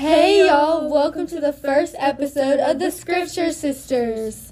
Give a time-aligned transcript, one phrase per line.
[0.00, 4.50] Hey y'all, welcome to the first episode of the Scripture Sisters.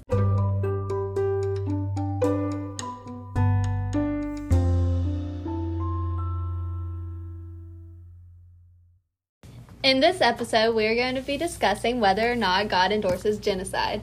[9.81, 14.01] In this episode, we are going to be discussing whether or not God endorses genocide.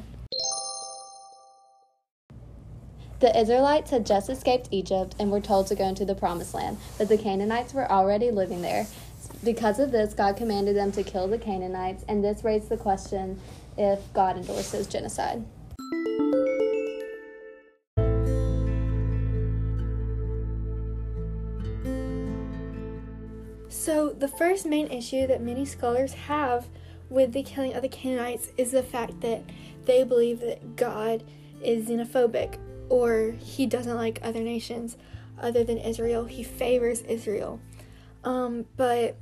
[3.20, 6.78] The Israelites had just escaped Egypt and were told to go into the Promised Land,
[6.98, 8.88] but the Canaanites were already living there.
[9.46, 13.38] Because of this, God commanded them to kill the Canaanites, and this raised the question
[13.78, 15.44] if God endorses genocide.
[23.68, 26.66] So, the first main issue that many scholars have
[27.08, 29.44] with the killing of the Canaanites is the fact that
[29.84, 31.22] they believe that God
[31.62, 34.96] is xenophobic or he doesn't like other nations
[35.40, 36.24] other than Israel.
[36.24, 37.60] He favors Israel.
[38.24, 39.16] Um, but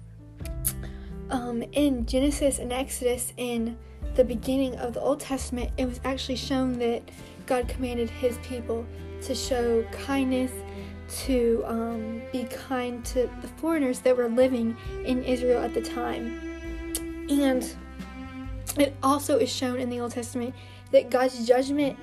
[1.30, 3.76] um, in Genesis and Exodus, in
[4.14, 7.02] the beginning of the Old Testament, it was actually shown that
[7.46, 8.86] God commanded his people
[9.22, 10.52] to show kindness,
[11.24, 16.40] to um, be kind to the foreigners that were living in Israel at the time.
[17.28, 17.74] And
[18.78, 20.54] it also is shown in the Old Testament
[20.90, 21.98] that God's judgment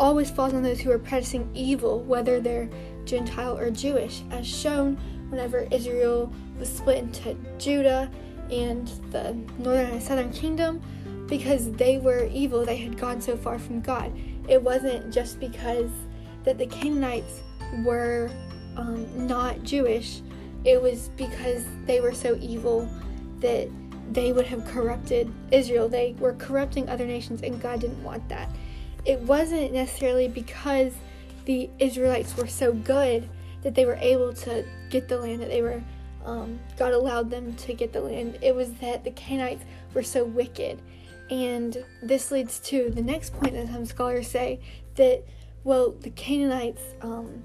[0.00, 2.68] always falls on those who are practicing evil, whether they're
[3.04, 4.96] Gentile or Jewish, as shown
[5.30, 8.10] whenever Israel was split into Judah
[8.62, 10.80] and the northern and southern kingdom
[11.28, 14.12] because they were evil, they had gone so far from God.
[14.48, 15.90] It wasn't just because
[16.44, 17.40] that the Canaanites
[17.84, 18.30] were
[18.76, 20.20] um, not Jewish,
[20.64, 22.88] it was because they were so evil
[23.40, 23.68] that
[24.12, 25.88] they would have corrupted Israel.
[25.88, 28.48] They were corrupting other nations, and God didn't want that.
[29.04, 30.92] It wasn't necessarily because
[31.44, 33.28] the Israelites were so good
[33.62, 35.82] that they were able to get the land that they were
[36.24, 38.38] um, God allowed them to get the land.
[38.40, 40.80] It was that the Canaanites were so wicked.
[41.30, 44.60] And this leads to the next point that some scholars say
[44.96, 45.24] that,
[45.64, 47.42] well, the Canaanites, um,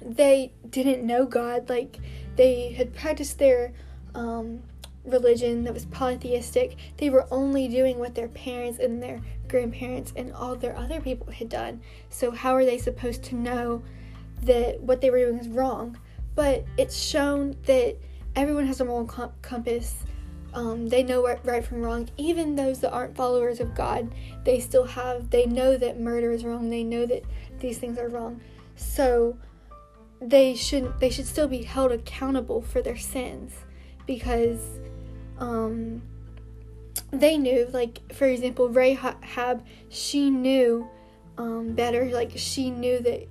[0.00, 1.68] they didn't know God.
[1.68, 1.98] Like,
[2.36, 3.72] they had practiced their
[4.14, 4.62] um,
[5.04, 6.76] religion that was polytheistic.
[6.96, 11.30] They were only doing what their parents and their grandparents and all their other people
[11.30, 11.82] had done.
[12.08, 13.82] So, how are they supposed to know
[14.42, 15.98] that what they were doing is wrong?
[16.34, 17.96] But it's shown that
[18.36, 20.04] everyone has a moral com- compass.
[20.54, 22.08] Um, they know right, right from wrong.
[22.16, 25.30] Even those that aren't followers of God, they still have.
[25.30, 26.68] They know that murder is wrong.
[26.68, 27.24] They know that
[27.58, 28.40] these things are wrong.
[28.76, 29.36] So
[30.20, 33.52] they should they should still be held accountable for their sins
[34.06, 34.60] because
[35.38, 36.02] um,
[37.10, 37.66] they knew.
[37.72, 40.88] Like for example, Rahab, she knew
[41.38, 42.06] um, better.
[42.06, 43.26] Like she knew that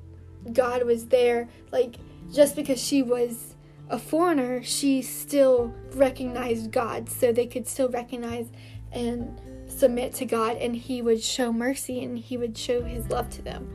[0.53, 1.47] God was there.
[1.71, 1.95] Like
[2.31, 3.55] just because she was
[3.89, 8.49] a foreigner, she still recognized God, so they could still recognize
[8.91, 13.29] and submit to God, and He would show mercy and He would show His love
[13.31, 13.69] to them.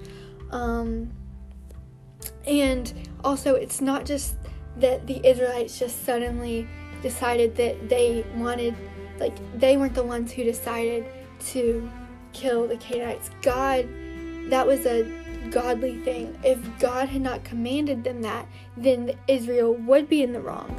[0.50, 1.12] Um,
[2.46, 4.36] and also, it's not just
[4.78, 6.66] that the Israelites just suddenly
[7.02, 8.74] decided that they wanted,
[9.18, 11.04] like, they weren't the ones who decided
[11.38, 11.90] to
[12.32, 13.30] kill the Canaanites.
[13.42, 13.88] God,
[14.50, 15.04] that was a
[15.50, 16.38] godly thing.
[16.44, 18.46] If God had not commanded them that,
[18.76, 20.78] then Israel would be in the wrong.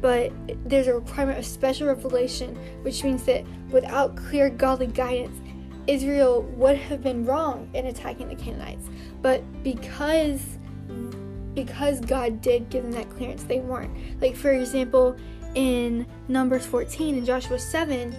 [0.00, 0.32] But
[0.68, 5.38] there's a requirement of special revelation, which means that without clear godly guidance,
[5.86, 8.88] Israel would have been wrong in attacking the Canaanites.
[9.22, 10.42] But because
[11.54, 14.20] because God did give them that clearance, they weren't.
[14.20, 15.16] Like for example,
[15.54, 18.14] in Numbers 14 and Joshua 7,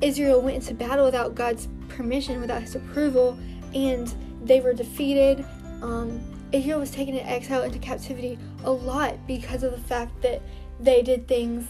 [0.00, 3.36] Israel went into battle without God's permission, without his approval,
[3.74, 5.44] and they were defeated.
[5.82, 6.20] Um,
[6.52, 10.40] Israel was taken into exile into captivity a lot because of the fact that
[10.80, 11.66] they did things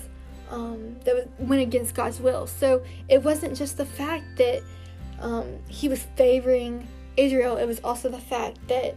[0.51, 2.47] um, that went against God's will.
[2.47, 4.62] So it wasn't just the fact that
[5.21, 6.87] um, he was favoring
[7.17, 8.95] Israel, it was also the fact that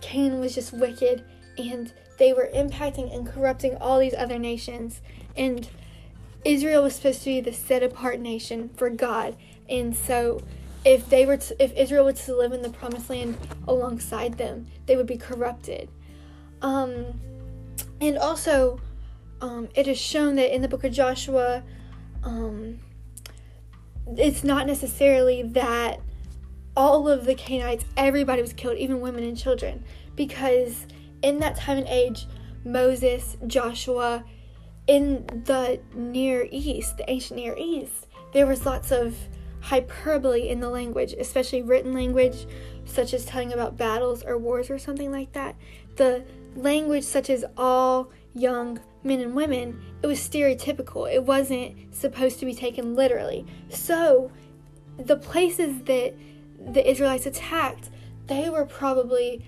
[0.00, 1.24] Canaan was just wicked
[1.56, 5.00] and they were impacting and corrupting all these other nations.
[5.36, 5.68] And
[6.44, 9.36] Israel was supposed to be the set apart nation for God.
[9.68, 10.42] And so
[10.84, 13.36] if they were to, if Israel were to live in the promised land
[13.66, 15.88] alongside them, they would be corrupted.
[16.62, 17.20] Um,
[18.00, 18.80] and also,
[19.40, 21.62] um, it is shown that in the book of Joshua,
[22.22, 22.78] um,
[24.16, 26.00] it's not necessarily that
[26.76, 29.84] all of the Canaanites, everybody was killed, even women and children,
[30.14, 30.86] because
[31.22, 32.26] in that time and age,
[32.64, 34.24] Moses, Joshua,
[34.86, 39.16] in the Near East, the ancient Near East, there was lots of
[39.60, 42.46] hyperbole in the language, especially written language,
[42.84, 45.56] such as telling about battles or wars or something like that.
[45.96, 46.24] The
[46.54, 51.12] language, such as all young men and women, it was stereotypical.
[51.12, 53.46] It wasn't supposed to be taken literally.
[53.68, 54.30] So,
[54.98, 56.14] the places that
[56.72, 57.90] the Israelites attacked,
[58.26, 59.44] they were probably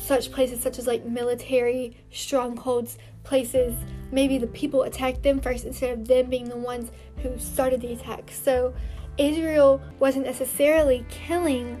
[0.00, 3.74] such places such as like military strongholds, places
[4.12, 7.92] maybe the people attacked them first instead of them being the ones who started the
[7.92, 8.30] attack.
[8.30, 8.74] So
[9.18, 11.80] Israel wasn't necessarily killing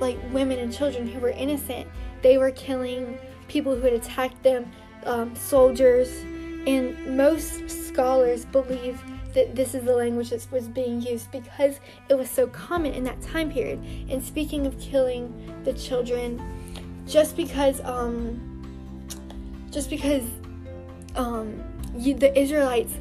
[0.00, 1.88] like women and children who were innocent.
[2.22, 4.70] They were killing people who had attacked them,
[5.04, 6.08] um, soldiers,
[6.66, 9.00] and most scholars believe
[9.34, 13.04] that this is the language that was being used because it was so common in
[13.04, 13.82] that time period.
[14.08, 15.32] And speaking of killing
[15.64, 16.40] the children,
[17.06, 18.48] just because um,
[19.70, 20.24] just because
[21.16, 21.62] um,
[21.96, 22.92] you, the Israelites,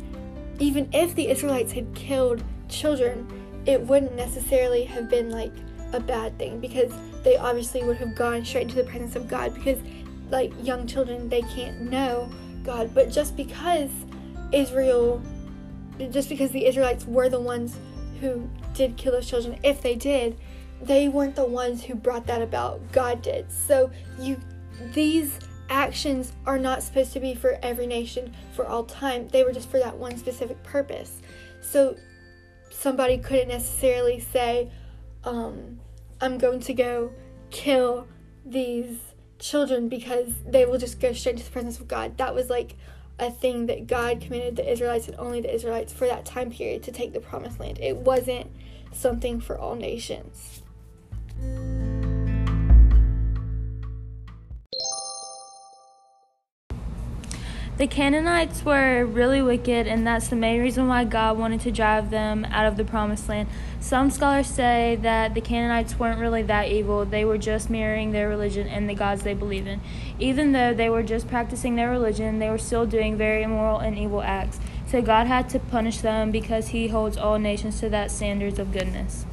[0.59, 3.27] even if the Israelites had killed children,
[3.65, 5.53] it wouldn't necessarily have been like
[5.93, 6.91] a bad thing because
[7.23, 9.79] they obviously would have gone straight into the presence of God because
[10.29, 12.31] like young children they can't know
[12.63, 12.93] God.
[12.93, 13.91] But just because
[14.51, 15.21] Israel
[16.09, 17.77] just because the Israelites were the ones
[18.19, 20.37] who did kill those children if they did
[20.81, 22.79] they weren't the ones who brought that about.
[22.91, 23.51] God did.
[23.51, 24.39] So you
[24.93, 25.37] these
[25.69, 29.27] actions are not supposed to be for every nation for all time.
[29.27, 31.21] They were just for that one specific purpose.
[31.61, 31.95] So
[32.81, 34.71] somebody couldn't necessarily say
[35.23, 35.79] um,
[36.19, 37.13] I'm going to go
[37.51, 38.07] kill
[38.43, 38.97] these
[39.37, 42.17] children because they will just go straight to the presence of God.
[42.17, 42.75] That was like
[43.19, 46.81] a thing that God commanded the Israelites and only the Israelites for that time period
[46.83, 47.77] to take the promised land.
[47.79, 48.49] It wasn't
[48.91, 50.63] something for all nations.
[57.81, 62.11] The Canaanites were really wicked, and that's the main reason why God wanted to drive
[62.11, 63.49] them out of the promised land.
[63.79, 68.29] Some scholars say that the Canaanites weren't really that evil, they were just mirroring their
[68.29, 69.81] religion and the gods they believe in.
[70.19, 73.97] Even though they were just practicing their religion, they were still doing very immoral and
[73.97, 74.59] evil acts.
[74.85, 78.71] So God had to punish them because He holds all nations to that standards of
[78.71, 79.25] goodness.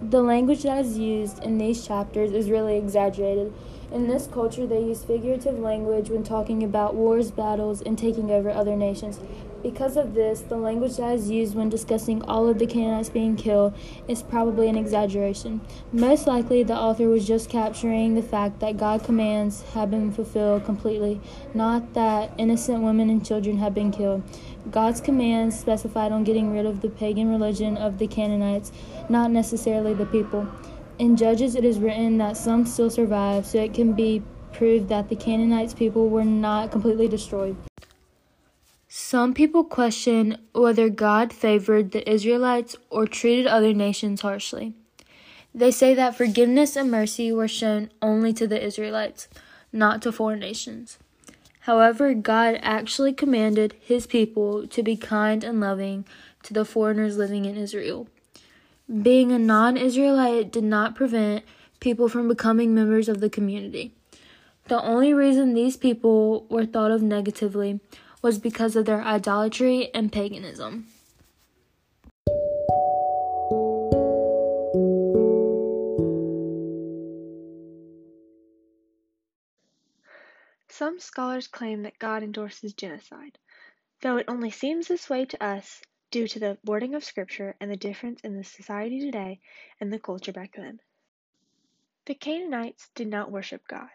[0.00, 3.52] The language that is used in these chapters is really exaggerated.
[3.90, 8.50] In this culture, they use figurative language when talking about wars, battles, and taking over
[8.50, 9.18] other nations.
[9.62, 13.34] Because of this, the language that is used when discussing all of the Canaanites being
[13.34, 13.74] killed
[14.06, 15.62] is probably an exaggeration.
[15.90, 20.64] Most likely, the author was just capturing the fact that God's commands have been fulfilled
[20.64, 21.20] completely,
[21.54, 24.22] not that innocent women and children have been killed.
[24.70, 28.70] God's commands specified on getting rid of the pagan religion of the Canaanites,
[29.08, 30.46] not necessarily the people.
[30.98, 34.22] In Judges, it is written that some still survive, so it can be
[34.52, 37.56] proved that the Canaanites people were not completely destroyed.
[38.88, 44.74] Some people question whether God favored the Israelites or treated other nations harshly.
[45.54, 49.28] They say that forgiveness and mercy were shown only to the Israelites,
[49.72, 50.98] not to foreign nations.
[51.60, 56.06] However, God actually commanded his people to be kind and loving
[56.42, 58.08] to the foreigners living in Israel.
[58.88, 61.44] Being a non Israelite did not prevent
[61.78, 63.92] people from becoming members of the community.
[64.68, 67.80] The only reason these people were thought of negatively
[68.22, 70.86] was because of their idolatry and paganism.
[80.70, 83.36] Some scholars claim that God endorses genocide,
[84.00, 87.70] though it only seems this way to us due to the wording of Scripture and
[87.70, 89.40] the difference in the society today
[89.80, 90.80] and the culture back then.
[92.06, 93.90] The Canaanites did not worship God.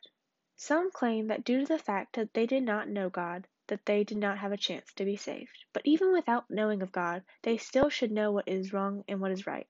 [0.55, 4.03] Some claim that due to the fact that they did not know God, that they
[4.03, 5.65] did not have a chance to be saved.
[5.73, 9.31] But even without knowing of God, they still should know what is wrong and what
[9.31, 9.67] is right.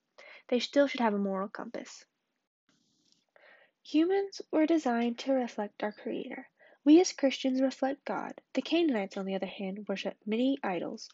[0.49, 2.05] They still should have a moral compass.
[3.83, 6.49] Humans were designed to reflect our Creator.
[6.85, 8.33] We as Christians reflect God.
[8.53, 11.09] The Canaanites, on the other hand, worshiped many idols,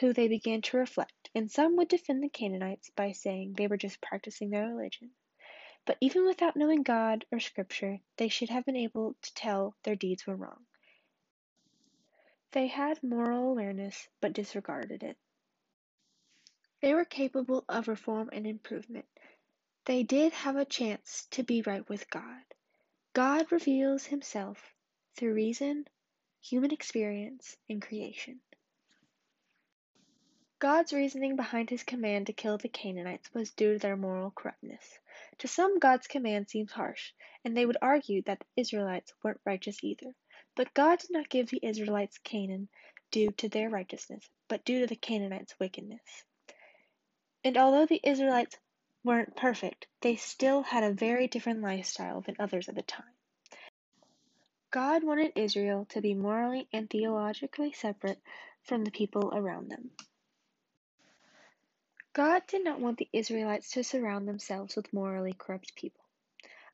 [0.00, 3.76] who they began to reflect, and some would defend the Canaanites by saying they were
[3.76, 5.10] just practicing their religion.
[5.86, 9.96] But even without knowing God or Scripture, they should have been able to tell their
[9.96, 10.64] deeds were wrong.
[12.52, 15.16] They had moral awareness but disregarded it.
[16.80, 19.06] They were capable of reform and improvement.
[19.84, 22.42] They did have a chance to be right with God.
[23.12, 24.74] God reveals Himself
[25.16, 25.86] through reason,
[26.40, 28.40] human experience, and creation.
[30.60, 34.98] God's reasoning behind his command to kill the Canaanites was due to their moral corruptness.
[35.38, 37.12] To some, God's command seems harsh,
[37.42, 40.14] and they would argue that the Israelites weren't righteous either.
[40.54, 42.68] But God did not give the Israelites Canaan
[43.10, 46.24] due to their righteousness, but due to the Canaanites' wickedness.
[47.42, 48.58] And although the Israelites
[49.02, 53.14] weren't perfect, they still had a very different lifestyle than others at the time.
[54.70, 58.20] God wanted Israel to be morally and theologically separate
[58.64, 59.90] from the people around them.
[62.12, 66.04] God did not want the Israelites to surround themselves with morally corrupt people.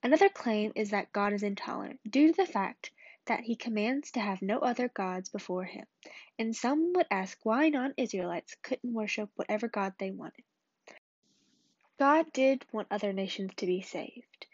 [0.03, 2.91] Another claim is that God is intolerant due to the fact
[3.27, 5.85] that he commands to have no other gods before him,
[6.39, 10.45] and some would ask why non Israelites couldn't worship whatever God they wanted.
[11.99, 14.47] God did want other nations to be saved,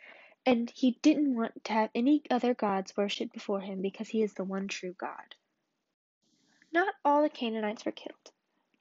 [0.44, 4.34] and he didn't want to have any other gods worshipped before him because he is
[4.34, 5.36] the one true God.
[6.72, 8.31] Not all the Canaanites were killed.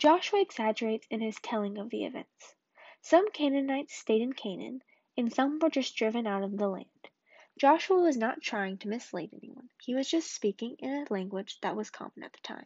[0.02, 2.56] Joshua exaggerates in his telling of the events.
[3.02, 4.82] Some Canaanites stayed in Canaan,
[5.16, 7.10] and some were just driven out of the land.
[7.60, 11.76] Joshua was not trying to mislead anyone, he was just speaking in a language that
[11.76, 12.66] was common at the time.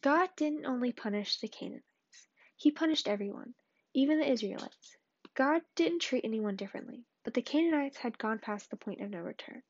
[0.00, 3.52] God didn't only punish the Canaanites, He punished everyone,
[3.92, 4.96] even the Israelites.
[5.34, 9.20] God didn't treat anyone differently, but the Canaanites had gone past the point of no
[9.20, 9.62] return.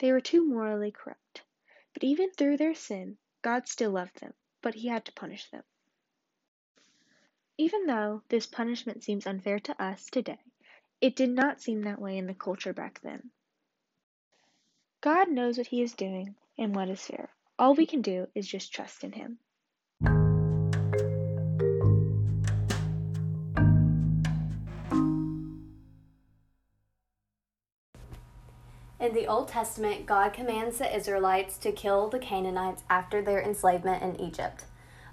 [0.00, 1.44] They were too morally corrupt.
[1.94, 5.62] But even through their sin, God still loved them, but He had to punish them.
[7.58, 10.38] Even though this punishment seems unfair to us today,
[11.02, 13.30] it did not seem that way in the culture back then.
[15.02, 17.28] God knows what He is doing and what is fair.
[17.58, 19.38] All we can do is just trust in Him.
[29.04, 34.02] In the Old Testament, God commands the Israelites to kill the Canaanites after their enslavement
[34.02, 34.64] in Egypt.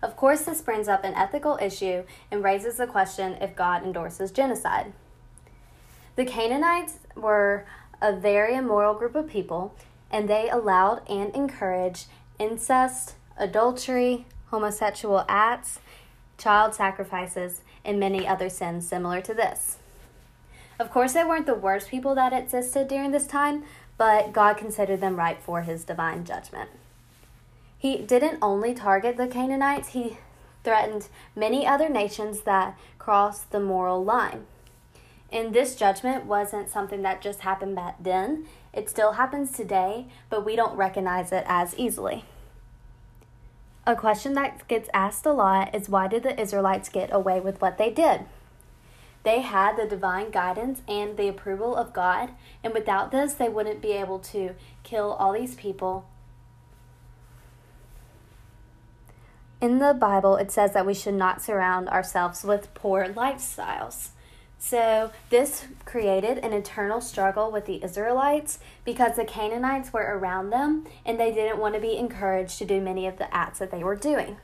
[0.02, 4.32] Of course, this brings up an ethical issue and raises the question if God endorses
[4.32, 4.94] genocide.
[6.16, 7.66] The Canaanites were
[8.02, 9.76] a very immoral group of people,
[10.10, 12.08] and they allowed and encouraged
[12.40, 15.80] incest, adultery, homosexual acts,
[16.38, 19.80] child sacrifices, and many other sins similar to this.
[20.82, 23.66] Of course, they weren't the worst people that existed during this time,
[24.02, 26.72] but God considered them right for his divine judgment.
[27.78, 30.18] He didn't only target the Canaanites, he
[30.64, 34.48] threatened many other nations that crossed the moral line.
[35.32, 38.48] And this judgment wasn't something that just happened back then.
[38.74, 42.26] It still happens today, but we don't recognize it as easily.
[43.86, 47.62] A question that gets asked a lot is why did the Israelites get away with
[47.62, 48.22] what they did?
[49.24, 52.32] They had the divine guidance and the approval of God,
[52.64, 56.08] and without this, they wouldn't be able to kill all these people.
[59.62, 64.10] In the Bible, it says that we should not surround ourselves with poor lifestyles.
[64.58, 70.86] So, this created an internal struggle with the Israelites because the Canaanites were around them
[71.06, 73.84] and they didn't want to be encouraged to do many of the acts that they
[73.84, 74.38] were doing.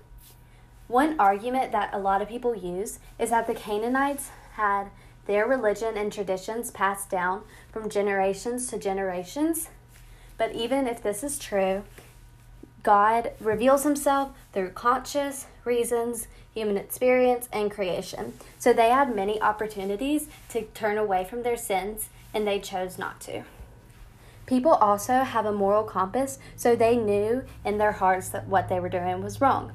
[0.88, 4.90] One argument that a lot of people use is that the Canaanites had
[5.26, 9.70] their religion and traditions passed down from generations to generations.
[10.38, 11.84] But even if this is true,
[12.84, 18.34] God reveals himself through conscious reasons human experience, and creation.
[18.58, 23.22] So they had many opportunities to turn away from their sins, and they chose not
[23.22, 23.44] to.
[24.48, 28.80] People also have a moral compass, so they knew in their hearts that what they
[28.80, 29.72] were doing was wrong.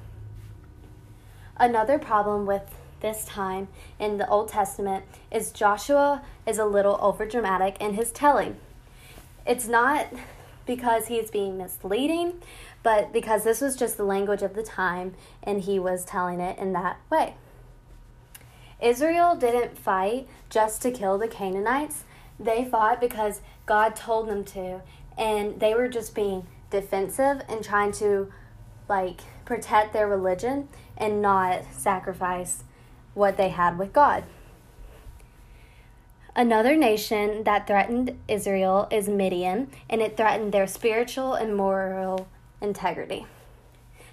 [1.56, 3.68] Another problem with this time
[3.98, 8.56] in the Old Testament is Joshua is a little overdramatic in his telling.
[9.46, 10.06] It's not
[10.64, 12.40] because he's being misleading,
[12.82, 16.58] but because this was just the language of the time and he was telling it
[16.58, 17.34] in that way.
[18.80, 22.04] Israel didn't fight just to kill the Canaanites,
[22.38, 24.80] they fought because God told them to,
[25.16, 28.32] and they were just being defensive and trying to
[28.88, 32.64] like protect their religion and not sacrifice
[33.14, 34.24] what they had with God.
[36.34, 42.26] Another nation that threatened Israel is Midian, and it threatened their spiritual and moral
[42.60, 43.26] integrity.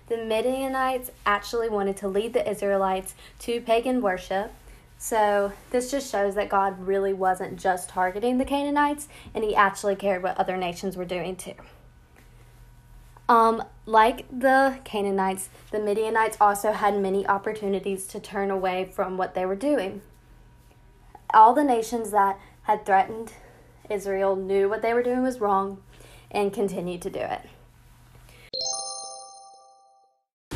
[0.08, 4.52] The Midianites actually wanted to lead the Israelites to pagan worship.
[4.98, 9.96] So, this just shows that God really wasn't just targeting the Canaanites, and He actually
[9.96, 11.54] cared what other nations were doing too.
[13.30, 19.36] Um, like the Canaanites, the Midianites also had many opportunities to turn away from what
[19.36, 20.02] they were doing.
[21.32, 23.34] All the nations that had threatened
[23.88, 25.82] Israel knew what they were doing was wrong
[26.32, 27.42] and continued to do it.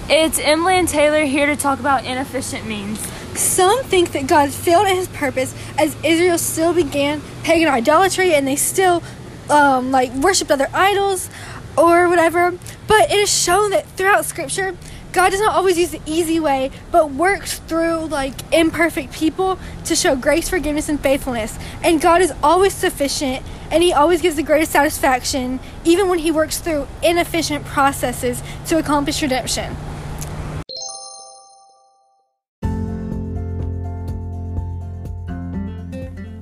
[0.09, 2.99] It's Emily and Taylor here to talk about inefficient means.
[3.37, 8.47] Some think that God failed in his purpose as Israel still began pagan idolatry and
[8.47, 9.03] they still
[9.49, 11.29] um, like worshiped other idols
[11.77, 12.51] or whatever.
[12.87, 14.75] But it is shown that throughout scripture,
[15.13, 19.95] God does not always use the easy way, but works through like imperfect people to
[19.95, 21.59] show grace, forgiveness, and faithfulness.
[21.83, 26.31] And God is always sufficient and He always gives the greatest satisfaction, even when He
[26.31, 29.75] works through inefficient processes to accomplish redemption.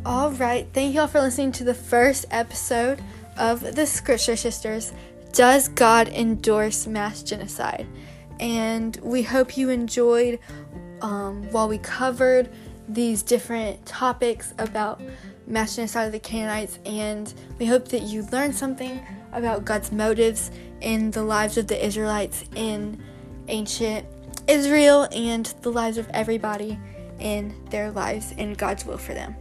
[0.05, 3.03] All right, thank y'all for listening to the first episode
[3.37, 4.93] of the Scripture Sisters.
[5.33, 7.87] Does God endorse mass genocide?
[8.39, 10.39] And we hope you enjoyed
[11.01, 12.49] um, while we covered
[12.89, 15.01] these different topics about
[15.47, 18.99] mass genocide of the Canaanites, and we hope that you learned something
[19.31, 23.01] about God's motives in the lives of the Israelites in
[23.47, 24.05] ancient
[24.47, 26.77] Israel and the lives of everybody
[27.19, 29.35] in their lives and God's will for them.